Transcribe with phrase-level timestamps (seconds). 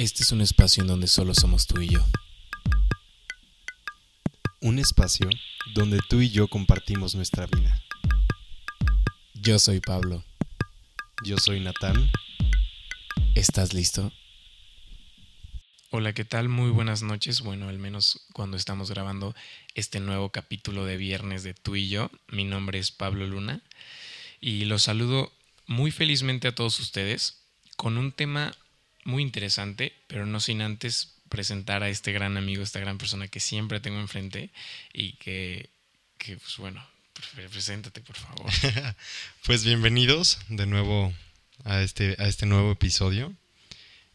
[0.00, 2.02] Este es un espacio en donde solo somos tú y yo.
[4.62, 5.28] Un espacio
[5.74, 7.82] donde tú y yo compartimos nuestra vida.
[9.34, 10.24] Yo soy Pablo.
[11.22, 12.10] Yo soy Natán.
[13.34, 14.10] ¿Estás listo?
[15.90, 16.48] Hola, ¿qué tal?
[16.48, 17.42] Muy buenas noches.
[17.42, 19.34] Bueno, al menos cuando estamos grabando
[19.74, 22.10] este nuevo capítulo de viernes de tú y yo.
[22.28, 23.60] Mi nombre es Pablo Luna
[24.40, 25.30] y los saludo
[25.66, 27.42] muy felizmente a todos ustedes
[27.76, 28.54] con un tema
[29.04, 33.40] muy interesante, pero no sin antes presentar a este gran amigo, esta gran persona que
[33.40, 34.50] siempre tengo enfrente
[34.92, 35.70] y que,
[36.18, 36.84] que pues bueno,
[37.34, 38.50] preséntate por favor.
[39.46, 41.12] pues bienvenidos de nuevo
[41.64, 43.34] a este, a este nuevo episodio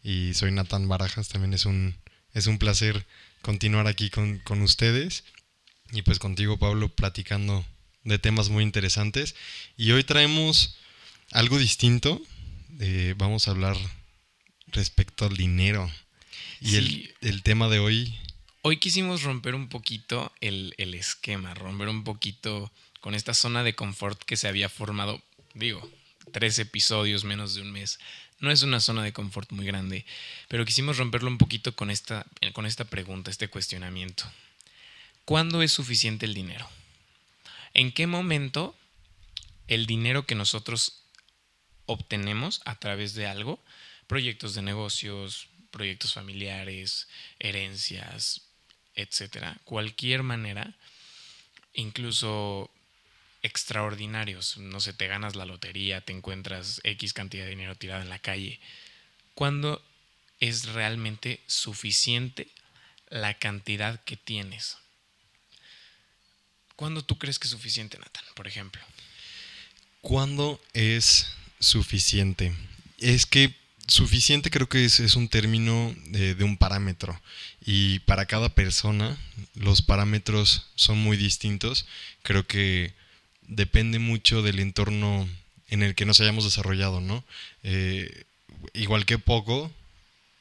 [0.03, 1.29] y soy Natán Barajas.
[1.29, 1.95] También es un,
[2.33, 3.05] es un placer
[3.41, 5.23] continuar aquí con, ustedes
[5.91, 7.65] y pues contigo, Pablo, platicando
[8.03, 9.35] de temas muy interesantes.
[9.77, 10.77] Y hoy traemos
[11.31, 12.21] algo distinto.
[12.79, 13.77] Eh, vamos a hablar
[14.67, 15.91] respecto al dinero.
[16.61, 18.17] Y el, el, tema de hoy.
[18.61, 23.75] Hoy quisimos romper un poquito el, el, esquema, romper un poquito con esta zona de
[23.75, 25.21] confort que se había formado,
[25.53, 25.87] digo,
[26.31, 27.99] tres episodios menos de un mes
[28.39, 30.05] no es una zona de confort muy grande,
[30.47, 34.25] pero quisimos romperlo un poquito con esta, con esta pregunta, este cuestionamiento.
[35.23, 36.69] ¿Cuándo es suficiente el dinero?
[37.73, 38.75] ¿En qué momento
[39.67, 41.01] el dinero que nosotros
[41.85, 43.59] obtenemos a través de algo,
[44.07, 47.07] proyectos de negocios, proyectos familiares,
[47.39, 48.41] herencias,
[48.95, 50.73] etcétera, cualquier manera,
[51.73, 52.71] incluso
[53.41, 54.57] extraordinarios.
[54.57, 58.19] No sé, te ganas la lotería, te encuentras X cantidad de dinero tirado en la
[58.19, 58.59] calle.
[59.33, 59.83] ¿Cuándo
[60.39, 62.47] es realmente suficiente
[63.09, 64.77] la cantidad que tienes?
[66.75, 68.81] ¿Cuándo tú crees que es suficiente, Nathan, por ejemplo?
[70.01, 71.27] ¿Cuándo es
[71.59, 72.53] suficiente?
[72.99, 73.53] Es que
[73.87, 77.19] suficiente creo que es, un término de, de, un parámetro
[77.65, 79.17] y para cada persona
[79.55, 81.85] los parámetros son muy distintos.
[82.23, 82.93] Creo que
[83.47, 85.27] depende mucho del entorno
[85.69, 87.23] en el que nos hayamos desarrollado, ¿no?
[87.63, 88.25] Eh,
[88.73, 89.71] igual que poco,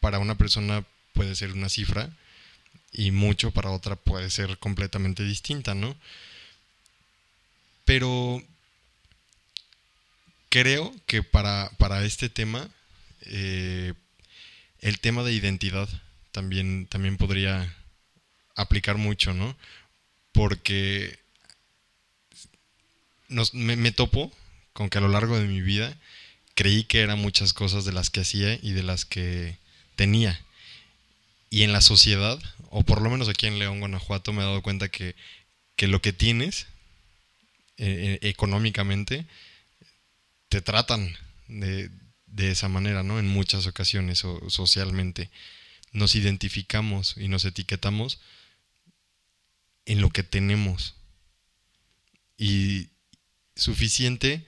[0.00, 2.10] para una persona puede ser una cifra
[2.92, 5.96] y mucho para otra puede ser completamente distinta, ¿no?
[7.84, 8.42] Pero
[10.48, 12.68] creo que para, para este tema,
[13.26, 13.94] eh,
[14.80, 15.88] el tema de identidad
[16.32, 17.74] también, también podría
[18.54, 19.56] aplicar mucho, ¿no?
[20.32, 21.18] Porque
[23.52, 24.32] me, topo
[24.72, 25.96] con que a lo largo de mi vida
[26.54, 29.56] creí que eran muchas cosas de las que hacía y de las que
[29.96, 30.40] tenía.
[31.50, 32.38] Y en la sociedad,
[32.70, 35.14] o por lo menos aquí en León, Guanajuato, me he dado cuenta que,
[35.78, 36.66] lo que tienes
[37.76, 39.26] eh, eh, económicamente
[40.48, 41.16] te tratan
[41.48, 41.90] de,
[42.34, 43.18] de, esa manera, ¿no?
[43.18, 45.30] En muchas ocasiones o socialmente.
[45.92, 48.20] Nos identificamos y nos etiquetamos
[49.86, 50.96] en lo que tenemos.
[52.36, 52.88] Y
[53.54, 54.46] suficiente,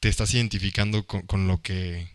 [0.00, 2.08] te estás identificando con, lo que...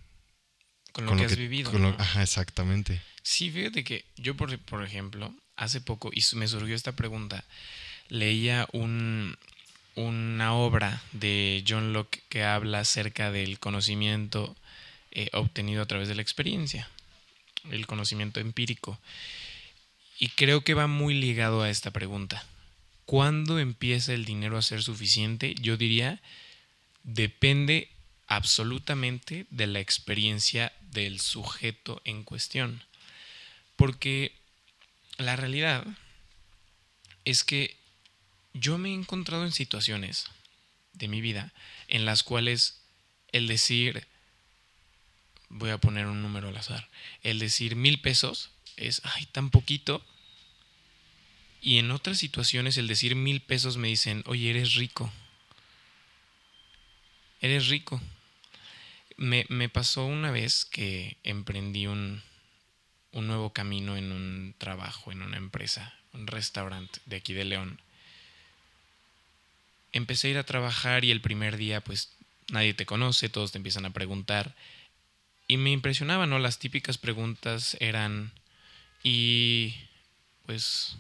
[0.92, 1.96] Con lo, que, has vivido.
[1.98, 3.02] Ajá, exactamente.
[3.24, 7.44] Sí, fíjate que yo, por, por ejemplo, hace poco, y me surgió esta pregunta,
[8.10, 9.38] leía un,
[9.96, 14.56] una obra de John Locke que habla acerca del conocimiento
[15.12, 16.88] eh, obtenido a través de la experiencia,
[17.70, 19.00] el conocimiento empírico.
[20.18, 22.46] Y creo que va muy ligado a esta pregunta.
[23.06, 25.56] ¿Cuándo empieza el dinero a ser suficiente?
[25.56, 26.22] Yo diría,
[27.04, 27.90] depende
[28.28, 32.84] absolutamente de la experiencia del sujeto en cuestión.
[33.76, 34.32] Porque
[35.18, 35.86] la realidad
[37.26, 37.81] es que
[38.54, 40.26] yo me he encontrado en situaciones
[40.94, 41.54] de mi vida
[41.88, 42.82] en las cuales
[43.32, 44.08] el decir,
[45.50, 46.90] voy a poner un número al azar,
[47.24, 50.04] el decir mil pesos es, ay, tan poquito,
[51.62, 55.14] y en otras situaciones el decir mil pesos me dicen, oye, eres rico.
[57.40, 58.02] Eres rico.
[59.18, 62.24] Me, pasó una vez que emprendí un,
[63.12, 67.80] un nuevo camino en un trabajo, en una empresa, un restaurante de aquí de León.
[69.94, 72.14] Empecé a ir a trabajar y el primer día pues
[72.50, 74.56] nadie te conoce, todos te empiezan a preguntar.
[75.48, 76.40] Y me impresionaba, ¿no?
[76.40, 78.32] Las típicas preguntas eran,
[79.04, 79.76] y
[80.46, 80.96] pues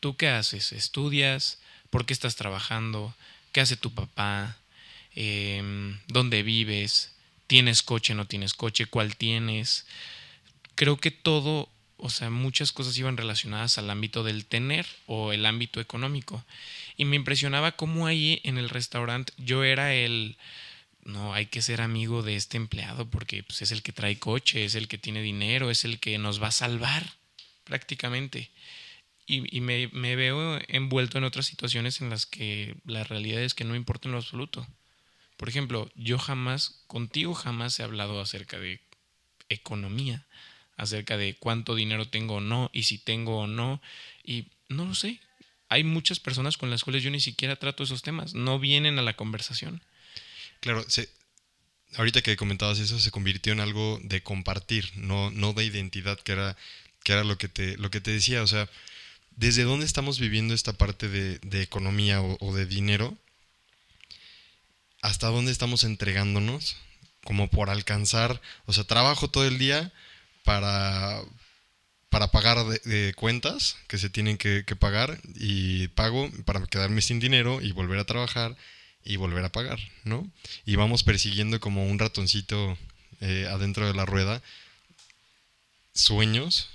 [0.00, 0.72] ¿Tú qué haces?
[0.72, 1.58] ¿Estudias?
[1.90, 3.14] ¿Por qué estás trabajando?
[3.52, 4.56] ¿Qué hace tu papá?
[5.14, 7.12] Em, ¿Dónde vives?
[7.46, 8.14] ¿Tienes coche?
[8.14, 8.86] ¿No tienes coche?
[8.86, 9.86] ¿Cuál tienes?
[10.74, 11.68] Creo que todo,
[12.02, 16.44] o sea, muchas cosas iban relacionadas al ámbito del tener o el ámbito económico.
[16.96, 20.36] Y me impresionaba cómo ahí en el restaurante yo era el,
[21.04, 24.64] no, hay que ser amigo de este empleado porque pues, es el que trae coche,
[24.64, 27.14] es el que tiene dinero, es el que nos va a salvar
[27.64, 28.50] prácticamente.
[29.26, 29.86] Y, me,
[30.16, 34.12] veo envuelto en otras situaciones en las que la realidad es que no importa en
[34.12, 34.66] lo absoluto.
[35.36, 38.80] Por ejemplo, yo jamás, contigo jamás he hablado acerca de
[39.48, 40.26] economía,
[40.80, 43.82] acerca de cuánto dinero tengo o no, y si tengo o no,
[44.24, 45.20] y no lo sé.
[45.68, 49.02] Hay muchas personas con las cuales yo ni siquiera trato esos temas, no vienen a
[49.02, 49.82] la conversación.
[50.60, 51.10] Claro, se,
[51.96, 56.32] ahorita que comentabas eso, se convirtió en algo de compartir, no, no de identidad, que
[56.32, 56.56] era,
[57.04, 58.42] que era lo, que te, lo que te decía.
[58.42, 58.68] O sea,
[59.36, 63.18] ¿desde dónde estamos viviendo esta parte de, economía o, o, de dinero?
[65.02, 66.78] ¿Hasta dónde estamos entregándonos?
[67.22, 69.92] Como por alcanzar, o sea, trabajo todo el día
[70.50, 71.22] para,
[72.08, 77.20] para pagar de, cuentas que se tienen que, que pagar y pago para quedarme sin
[77.20, 78.56] dinero y volver a trabajar
[79.04, 80.28] y volver a pagar, ¿no?
[80.66, 82.76] Y vamos persiguiendo como un ratoncito
[83.20, 84.42] eh, adentro de la rueda
[85.94, 86.68] sueños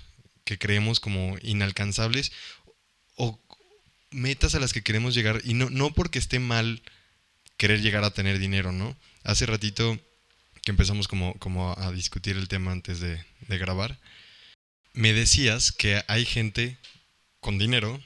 [0.44, 2.32] que creemos como inalcanzables
[3.16, 3.38] o
[4.10, 6.80] metas a las que queremos llegar y no, no porque esté mal
[7.58, 8.96] querer llegar a tener dinero, ¿no?
[9.22, 9.98] Hace ratito
[10.66, 14.00] que empezamos como, como a discutir el tema antes de, de grabar,
[14.94, 16.76] me decías que hay gente
[17.38, 18.02] con dinero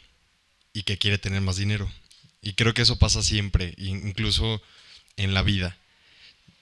[0.74, 1.90] y que quiere tener más dinero.
[2.42, 4.60] Y creo que eso pasa siempre, incluso
[5.16, 5.78] en la vida.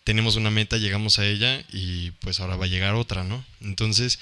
[0.04, 3.44] Tenemos una meta, llegamos a ella y pues ahora va a llegar otra, ¿no?
[3.60, 4.20] Entonces,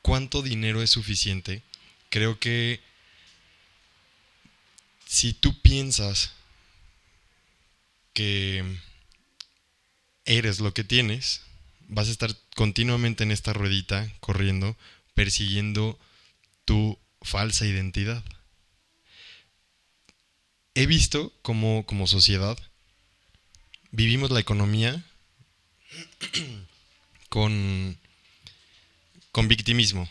[0.00, 1.62] ¿cuánto dinero es suficiente?
[2.08, 2.80] Creo que
[5.04, 6.32] si tú piensas
[8.14, 8.64] que
[10.24, 11.42] eres lo que tienes,
[11.88, 14.76] vas a estar continuamente en esta ruedita corriendo,
[15.14, 15.98] persiguiendo
[16.64, 18.24] tu falsa identidad
[20.74, 22.58] he visto como, como sociedad
[23.90, 25.04] vivimos la economía
[27.28, 27.98] con,
[29.30, 30.08] con victimismo.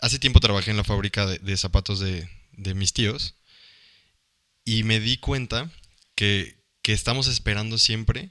[0.00, 3.34] Hace tiempo trabajé en la fábrica de, zapatos de, de, mis tíos
[4.64, 5.70] y me di cuenta
[6.14, 8.30] que, que estamos esperando siempre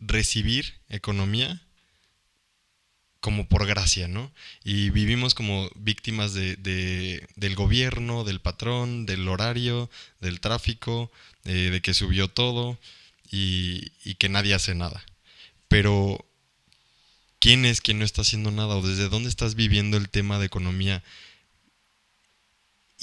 [0.00, 1.62] recibir economía
[3.20, 4.32] como por gracia, ¿no?
[4.64, 9.88] Y vivimos como víctimas de, de, del gobierno, del patrón, del horario,
[10.20, 11.12] del tráfico,
[11.44, 12.80] eh, de que subió todo
[13.30, 15.04] y, y, que nadie hace nada.
[15.68, 16.26] Pero,
[17.38, 18.74] ¿quién es quien no está haciendo nada?
[18.74, 21.04] ¿O desde dónde estás viviendo el tema de economía?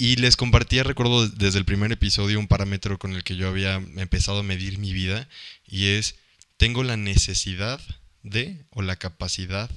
[0.02, 3.76] Y les compartía, recuerdo desde el primer episodio, un parámetro con el que yo había
[3.76, 5.28] empezado a medir mi vida,
[5.68, 6.16] y es,
[6.56, 7.82] tengo la necesidad
[8.24, 9.70] de, o la capacidad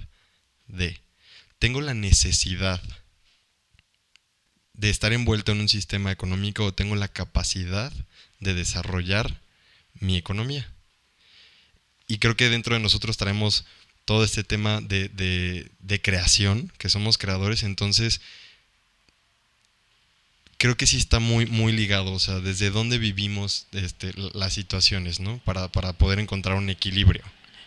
[0.69, 1.01] de,
[1.59, 2.81] tengo la necesidad
[4.75, 7.93] de estar envuelto en un sistema económico o tengo la capacidad
[8.39, 9.41] de desarrollar
[9.95, 10.73] mi economía.
[12.07, 13.65] Y creo que dentro de nosotros traemos
[14.05, 18.21] todo este tema de, de, de creación, que somos creadores, entonces
[20.63, 25.19] creo que sí está muy, muy ligado, o sea, desde dónde vivimos este, las situaciones,
[25.19, 25.39] ¿no?
[25.39, 27.25] Para, para poder encontrar un equilibrio.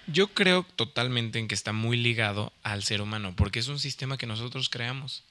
[0.08, 4.18] Yo creo totalmente en que está muy ligado al ser humano, porque es un sistema
[4.18, 5.24] que nosotros creamos.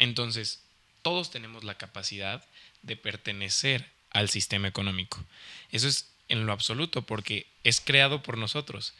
[0.00, 0.64] Entonces,
[1.02, 2.44] todos tenemos la capacidad
[2.82, 5.24] de pertenecer al sistema económico.
[5.70, 8.94] Eso es en lo absoluto, porque es creado por nosotros.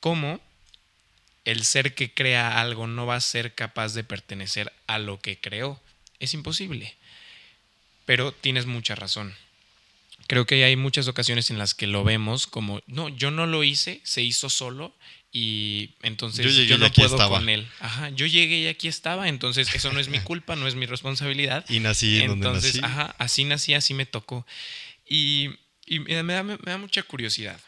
[0.00, 0.40] ¿Cómo
[1.44, 5.38] el ser que crea algo no va a ser capaz de pertenecer a lo que
[5.38, 5.78] creó?
[6.20, 6.96] Es imposible.
[8.08, 9.34] Pero tienes mucha razón
[10.28, 13.64] creo que hay muchas ocasiones en las que lo vemos como, no, yo no lo
[13.64, 14.94] hice, se hizo solo
[15.32, 17.38] y entonces yo, yo no puedo estaba.
[17.38, 17.66] con él.
[17.80, 20.86] Ajá, yo llegué y aquí estaba, entonces eso no es mi culpa, no es mi
[20.86, 21.64] responsabilidad.
[21.68, 22.92] Y nací en entonces, donde nací.
[23.00, 24.46] Ajá, así nací, así me tocó.
[25.06, 25.48] Y,
[25.86, 27.58] y me, da, me, da, mucha curiosidad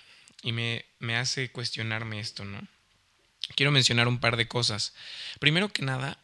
[0.43, 2.61] y me, me hace cuestionarme esto, ¿no?
[3.57, 4.95] Quiero mencionar un par de cosas.
[5.39, 6.19] Primero que nada,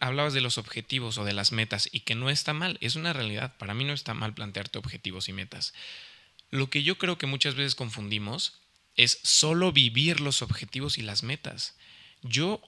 [0.00, 3.12] hablabas de los objetivos o de las metas y que no está mal, es una
[3.12, 3.56] realidad.
[3.58, 5.74] Para mí no está mal plantearte objetivos y metas.
[6.50, 8.60] Lo que yo creo que muchas veces confundimos
[8.96, 11.74] es solo vivir los objetivos y las metas.
[12.22, 12.62] Yo,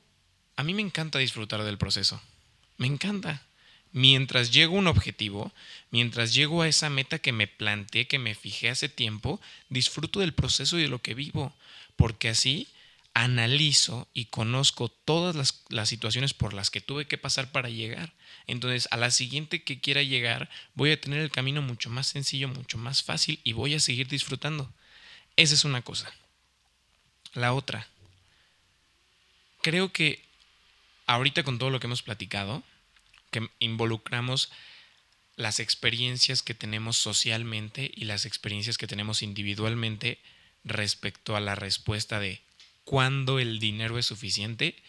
[0.56, 2.20] a mí me encanta disfrutar del proceso.
[2.78, 3.42] Me encanta.
[3.92, 5.52] Mientras llego a un objetivo,
[5.90, 10.34] mientras llego a esa meta que me planteé, que me fijé hace tiempo, disfruto del
[10.34, 11.54] proceso y de lo que vivo,
[11.96, 12.68] porque así
[13.16, 15.35] analizo y conozco todas
[15.70, 18.12] las, situaciones por las que tuve que pasar para llegar.
[18.46, 22.46] Entonces, a la siguiente que quiera llegar, voy a tener el camino mucho más sencillo,
[22.49, 24.70] mucho más fácil y voy a seguir disfrutando.
[25.37, 26.12] Esa es una cosa.
[27.32, 27.88] La otra,
[29.62, 30.23] creo que
[31.06, 32.62] ahorita con todo lo que hemos platicado,
[33.30, 34.50] que involucramos
[35.37, 40.18] las experiencias que tenemos socialmente y las experiencias que tenemos individualmente
[40.64, 42.42] respecto a la respuesta de
[42.86, 44.80] cuándo el dinero es suficiente,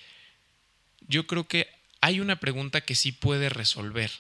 [1.08, 1.68] yo creo que
[2.00, 4.12] hay una pregunta que sí puede resolver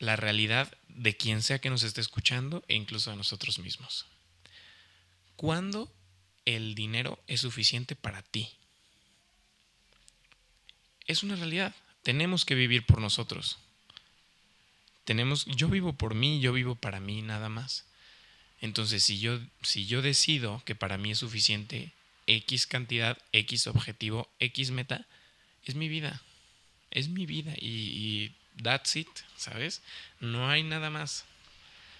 [0.00, 4.04] la realidad de quien sea que nos esté escuchando e incluso de nosotros mismos.
[5.36, 5.90] ¿Cuándo
[6.44, 8.50] el dinero es suficiente para ti?
[11.06, 11.74] Es una realidad.
[12.02, 13.58] Tenemos que vivir por nosotros.
[15.04, 17.84] Tenemos, yo vivo por mí, yo vivo para mí nada más.
[18.60, 21.92] Entonces, si yo, si yo decido que para mí es suficiente
[22.26, 25.06] X cantidad, X objetivo, X meta,
[25.64, 26.22] es mi vida.
[26.90, 27.52] Es mi vida.
[27.56, 28.32] Y,
[28.62, 29.82] that's it, ¿sabes?
[30.20, 31.24] No hay nada más.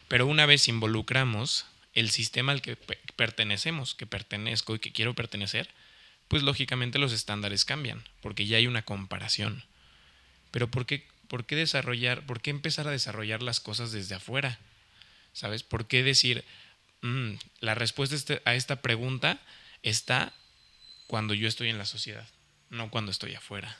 [0.08, 2.76] Pero una vez involucramos el sistema al que
[3.16, 5.68] pertenecemos, que pertenezco y que quiero pertenecer,
[6.28, 9.64] pues lógicamente los estándares cambian, porque ya hay una comparación.
[10.50, 14.58] Pero ¿por qué, por qué desarrollar, por qué empezar a desarrollar las cosas desde afuera?
[15.35, 15.64] ¿Sabes?
[15.64, 16.45] ¿Por qué decir,
[17.03, 19.41] mm, la respuesta este, a esta pregunta
[19.83, 20.33] está
[21.09, 22.26] cuando yo estoy en la sociedad,
[22.71, 23.76] no cuando estoy afuera?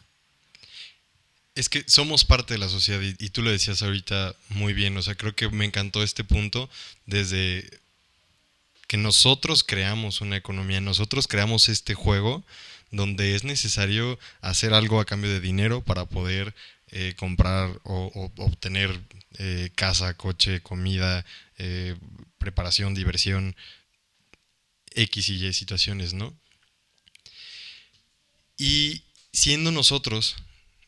[1.54, 5.02] Es que somos parte de la sociedad y, tú lo decías ahorita muy bien, o
[5.02, 6.68] sea, creo que me encantó este punto
[7.06, 7.80] desde
[8.88, 12.44] que nosotros creamos una economía, nosotros creamos este juego
[12.90, 16.54] donde es necesario hacer algo a cambio de dinero para poder
[16.88, 19.00] eh, comprar o obtener
[19.38, 21.24] eh, casa, coche, comida,
[21.58, 21.96] eh,
[22.38, 23.56] preparación, diversión,
[24.94, 26.34] X y Y situaciones, ¿no?
[28.56, 30.36] Y siendo nosotros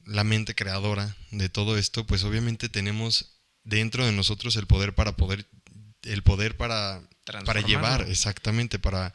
[0.05, 3.33] la mente creadora de todo esto, pues obviamente tenemos
[3.65, 5.47] dentro de nosotros el poder para poder,
[6.03, 7.03] el poder para,
[7.45, 9.13] para llevar, exactamente, para,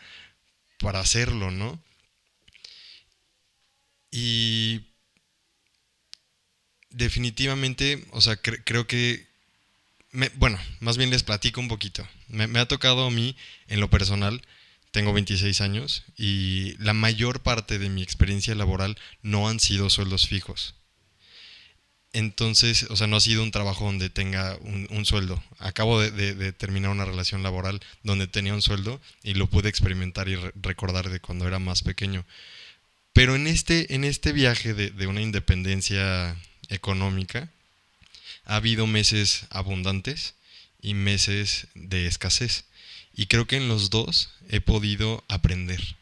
[0.79, 1.81] para hacerlo, ¿no?
[4.11, 4.90] Y
[6.91, 9.25] definitivamente, o sea, cre creo que,
[10.35, 12.07] bueno, más bien les platico un poquito.
[12.27, 13.35] Me, ha tocado a mí,
[13.67, 14.41] en lo personal,
[14.91, 20.27] tengo 26 años y la mayor parte de mi experiencia laboral no han sido sueldos
[20.27, 20.75] fijos.
[22.13, 25.41] Entonces, o sea, no ha sido un trabajo donde tenga un, sueldo.
[25.59, 30.35] Acabo de, terminar una relación laboral donde tenía un sueldo y lo pude experimentar y
[30.35, 32.25] re recordar de cuando era más pequeño.
[33.13, 36.35] Pero en este, en este viaje de una independencia
[36.71, 37.49] económica,
[38.45, 40.33] ha habido meses abundantes
[40.81, 42.65] y meses de escasez.
[43.13, 45.95] Y creo que en los dos he podido aprender.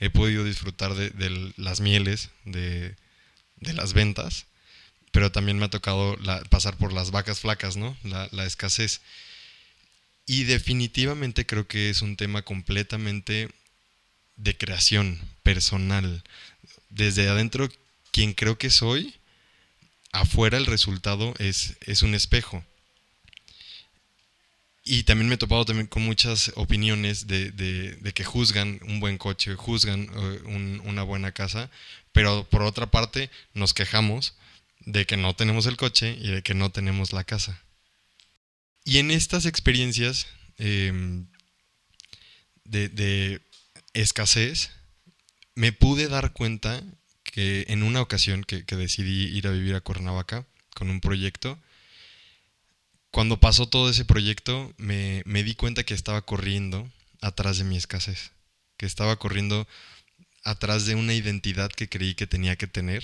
[0.00, 2.96] He podido disfrutar de, las mieles, de,
[3.60, 4.46] las ventas
[5.12, 6.18] pero también me ha tocado
[6.50, 7.96] pasar por las vacas flacas, ¿no?
[8.02, 9.00] La, la, escasez.
[10.26, 13.48] Y definitivamente creo que es un tema completamente
[14.34, 16.24] de creación personal.
[16.90, 17.70] Desde adentro,
[18.10, 19.14] quien creo que soy,
[20.14, 22.64] afuera el resultado es, es un espejo.
[24.84, 29.16] Y también me he topado también con muchas opiniones de, de, que juzgan un buen
[29.18, 30.10] coche, juzgan
[30.44, 31.70] un, una buena casa,
[32.12, 34.34] pero por otra parte nos quejamos
[34.80, 37.62] de que no tenemos el coche y de que no tenemos la casa.
[38.84, 40.26] Y en estas experiencias
[40.58, 40.92] eh,
[42.64, 43.40] de, de,
[43.94, 44.70] escasez,
[45.54, 46.82] me pude dar cuenta
[47.34, 51.58] que en una ocasión que, que, decidí ir a vivir a Cuernavaca con un proyecto,
[53.10, 56.88] cuando pasó todo ese proyecto, me, me di cuenta que estaba corriendo
[57.20, 58.30] atrás de mi escasez,
[58.76, 59.66] que estaba corriendo
[60.44, 63.02] atrás de una identidad que creí que tenía que tener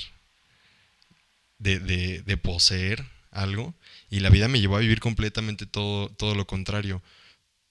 [1.59, 3.75] de, de, de, poseer algo
[4.11, 7.03] y la vida me llevó a vivir completamente todo, todo lo contrario.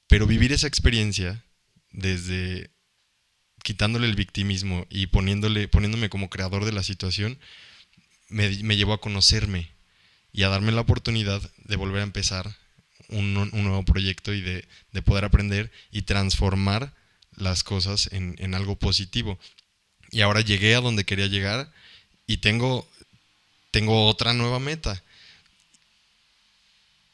[0.07, 1.41] Pero vivir esa experiencia
[1.91, 2.69] desde
[3.69, 7.37] quitándole el victimismo y poniéndole, poniéndome como creador de la situación,
[8.27, 9.69] me, me llevó a conocerme
[10.33, 12.51] y a darme la oportunidad de volver a empezar
[13.09, 16.95] un, un nuevo proyecto y de, de, poder aprender y transformar
[17.35, 19.37] las cosas en, en algo positivo.
[20.09, 21.71] Y ahora llegué a donde quería llegar
[22.25, 22.89] y tengo
[23.69, 25.03] tengo otra nueva meta.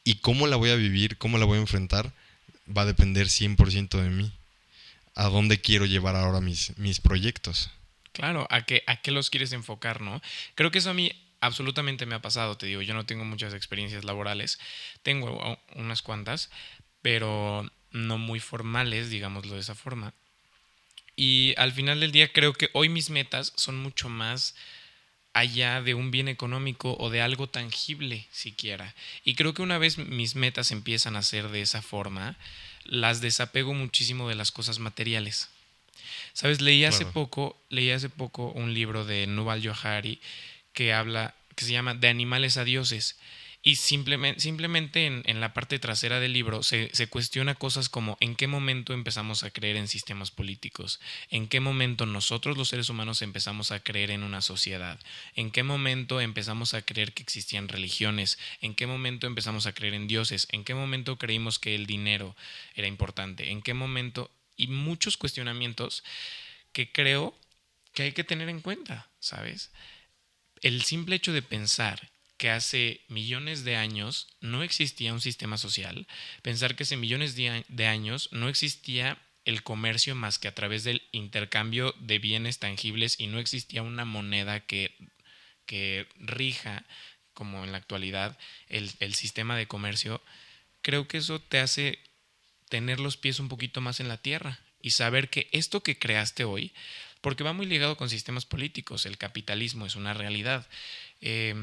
[0.04, 2.14] Y cómo la voy a vivir, cómo la voy a enfrentar,
[2.74, 4.32] va a depender 100% de mí.
[5.16, 7.70] A dónde quiero llevar ahora mis, mis proyectos.
[8.12, 10.22] Claro, ¿a qué, ¿a qué los quieres enfocar, no?
[10.54, 13.52] Creo que eso a mí absolutamente me ha pasado, te digo, yo no tengo muchas
[13.52, 14.58] experiencias laborales,
[15.02, 16.50] tengo unas cuantas,
[17.02, 20.14] pero no muy formales, digámoslo de esa forma.
[21.14, 24.54] Y al final del día creo que hoy mis metas son mucho más
[25.32, 28.94] allá de un bien económico o de algo tangible siquiera.
[29.24, 32.38] Y creo que una vez mis metas empiezan a ser de esa forma,
[32.88, 35.48] las desapego muchísimo de las cosas materiales.
[36.32, 37.12] Sabes, leí hace claro.
[37.12, 40.20] poco, leí hace poco un libro de Nuval Johari
[40.72, 43.16] que habla que se llama De animales a dioses
[43.66, 48.16] y simplemente, simplemente en, en, la parte trasera del libro se, se, cuestiona cosas como
[48.20, 52.90] en qué momento empezamos a creer en sistemas políticos, en qué momento nosotros los seres
[52.90, 55.00] humanos empezamos a creer en una sociedad,
[55.34, 59.94] en qué momento empezamos a creer que existían religiones, en qué momento empezamos a creer
[59.94, 62.36] en dioses, en qué momento creímos que el dinero
[62.76, 66.04] era importante, en qué momento y muchos cuestionamientos
[66.72, 67.36] que creo
[67.94, 69.72] que hay que tener en cuenta, ¿sabes?
[70.62, 76.06] El simple hecho de pensar que hace millones de años no existía un sistema social,
[76.42, 81.02] pensar que hace millones de años no existía el comercio más que a través del
[81.12, 84.94] intercambio de bienes tangibles y no existía una moneda que,
[85.66, 86.84] que rija,
[87.32, 88.36] como en la actualidad,
[88.68, 90.20] el, el sistema de comercio,
[90.82, 92.00] creo que eso te hace
[92.68, 96.44] tener los pies un poquito más en la tierra y saber que esto que creaste
[96.44, 96.72] hoy,
[97.20, 100.66] porque va muy ligado con sistemas políticos, el capitalismo es una realidad.
[101.20, 101.54] Eh,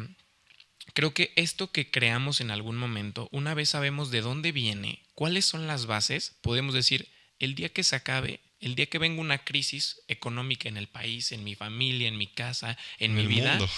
[0.94, 5.46] Creo que esto que creamos en algún momento, una vez sabemos de dónde viene, cuáles
[5.46, 7.10] son las bases, podemos decir,
[7.40, 11.32] el día que se acabe, el día que venga una crisis económica en el país,
[11.32, 13.70] en mi familia, en mi casa, en, mi vida, mundo.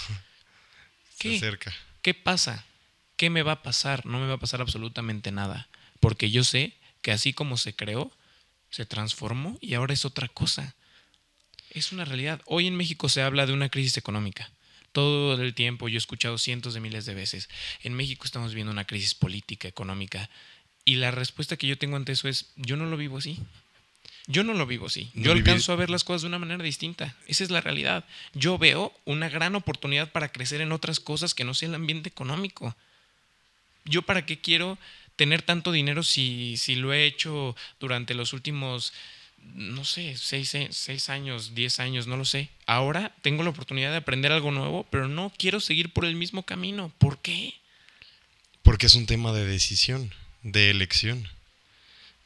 [1.19, 1.31] ¿qué?
[1.31, 1.73] Se acerca.
[2.01, 2.65] ¿Qué pasa?
[3.17, 4.05] ¿Qué me va a pasar?
[4.05, 5.69] No me va a pasar absolutamente nada,
[5.99, 8.11] porque yo sé que así como se creó,
[8.71, 10.75] se transformó y ahora es otra cosa.
[11.69, 12.41] Es una realidad.
[12.45, 14.51] Hoy en México se habla de una crisis económica
[14.95, 17.49] todo el tiempo, yo he escuchado cientos de miles de veces,
[17.83, 20.29] en México estamos viendo una crisis política, económica,
[20.85, 23.37] y la respuesta que yo tengo ante eso es, yo no lo vivo así.
[24.27, 25.11] Yo no lo vivo así.
[25.13, 27.13] Yo alcanzo a ver las cosas de una manera distinta.
[27.27, 28.05] Esa es la realidad.
[28.33, 32.09] Yo veo una gran oportunidad para crecer en otras cosas que no sea el ambiente
[32.09, 32.73] económico.
[33.83, 34.79] Yo para qué quiero
[35.17, 38.93] tener tanto dinero si, si lo he hecho durante los últimos
[39.53, 42.49] no sé, seis, años, diez años, no lo sé.
[42.65, 46.43] Ahora tengo la oportunidad de aprender algo nuevo, pero no quiero seguir por el mismo
[46.43, 46.91] camino.
[46.97, 47.53] ¿Por qué?
[48.63, 51.27] Porque es un tema de decisión, de elección.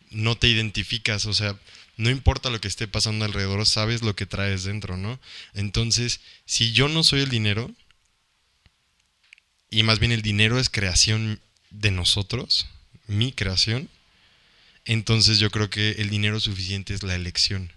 [0.09, 1.55] No te identificas, o sea,
[1.97, 5.19] no importa lo que esté pasando alrededor, sabes lo que traes dentro, ¿no?
[5.53, 7.69] Entonces, si yo no soy el dinero,
[9.69, 11.39] y más bien el dinero es creación
[11.69, 12.67] de nosotros,
[13.05, 13.89] mi creación,
[14.93, 17.71] entonces yo creo que el dinero suficiente es la elección.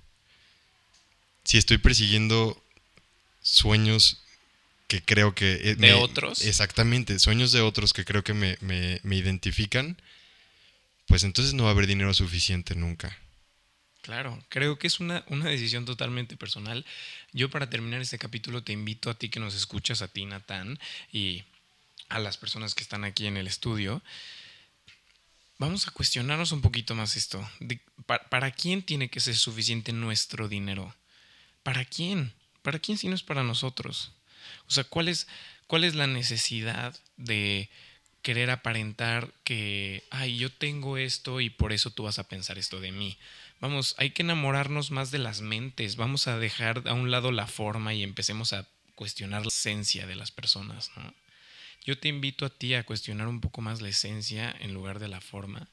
[1.44, 2.62] Si estoy persiguiendo
[3.42, 4.22] sueños
[4.88, 5.52] que creo que...
[5.70, 6.42] Eh, ¿De otros?
[6.42, 10.00] Exactamente, sueños de otros que creo que me, me identifican,
[11.06, 13.18] pues entonces no va a haber dinero suficiente nunca.
[14.02, 16.84] Claro, creo que es una, una, decisión totalmente personal.
[17.32, 20.78] Yo para terminar este capítulo te invito a ti que nos escuchas, a ti Natán,
[21.12, 21.44] y
[22.08, 24.02] a las personas que están aquí en el estudio,
[25.58, 27.48] Vamos a cuestionarnos un poquito más esto.
[28.06, 30.94] para, quién tiene que ser suficiente nuestro dinero?
[31.62, 32.32] ¿Para quién?
[32.62, 34.12] ¿Para quién si no es para nosotros?
[34.66, 35.28] O sea, ¿cuál es,
[35.66, 37.70] cuál es la necesidad de
[38.22, 42.80] querer aparentar que, ay, yo tengo esto y por eso tú vas a pensar esto
[42.80, 43.18] de mí?
[43.60, 47.46] Vamos, hay que enamorarnos más de las mentes, vamos a dejar a un lado la
[47.46, 51.14] forma y empecemos a cuestionar la esencia de las personas, ¿no?
[51.84, 55.08] Yo te invito a ti a cuestionar un poco más la esencia en lugar de
[55.08, 55.68] la forma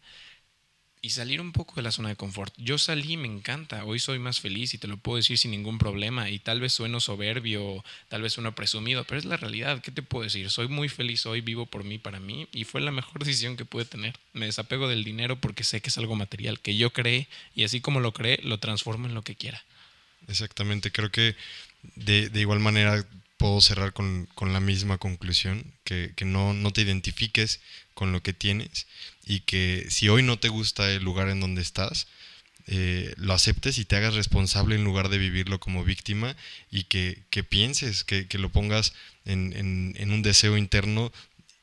[1.02, 2.54] y salir un poco de la zona de confort.
[2.58, 5.78] Yo salí, me encanta, hoy soy más feliz y te lo puedo decir sin ningún
[5.78, 9.92] problema y tal vez sueno soberbio, tal vez sueno presumido, pero es la realidad, ¿qué
[9.92, 10.50] te puedo decir?
[10.50, 13.66] Soy muy feliz hoy, vivo por mí, para mí y fue la mejor decisión que
[13.66, 14.20] pude tener.
[14.34, 17.82] Me desapego del dinero porque sé que es algo material, que yo creé y así
[17.82, 19.64] como lo creé, lo transformo en lo que quiera.
[20.28, 21.36] Exactamente, creo que
[21.96, 23.06] de, de igual manera
[23.40, 27.62] puedo cerrar con, la misma conclusión, que, no, no, te identifiques
[27.96, 28.86] con lo que tienes
[29.26, 32.08] y que si hoy no te gusta el lugar en donde estás,
[32.68, 36.36] eh, lo aceptes y te hagas responsable en lugar de vivirlo como víctima
[36.70, 39.54] y que, pienses, que, lo pongas en,
[39.96, 41.12] en, un deseo interno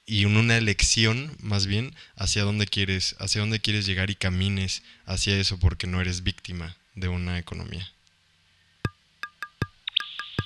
[0.06, 4.82] y en una elección más bien hacia dónde quieres, hacia dónde quieres llegar y camines
[5.04, 7.86] hacia eso porque no eres víctima de una economía.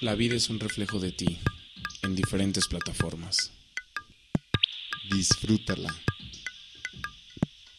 [0.01, 1.39] La vida es un reflejo de ti
[2.03, 3.53] en diferentes plataformas.
[5.11, 5.95] Disfrútala.